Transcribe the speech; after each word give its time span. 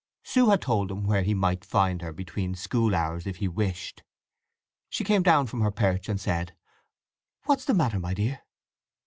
Sue 0.23 0.49
had 0.49 0.63
told 0.63 0.89
him 0.89 1.03
where 1.05 1.21
he 1.21 1.35
might 1.35 1.63
find 1.63 2.01
her 2.01 2.11
between 2.11 2.55
school 2.55 2.95
hours, 2.95 3.27
if 3.27 3.35
he 3.35 3.47
wished. 3.47 4.01
She 4.89 5.03
came 5.03 5.21
down 5.21 5.45
from 5.45 5.61
her 5.61 5.69
perch, 5.69 6.09
and 6.09 6.19
said, 6.19 6.55
"What's 7.45 7.65
the 7.65 7.75
matter, 7.75 7.99
my 7.99 8.15
dear?" 8.15 8.41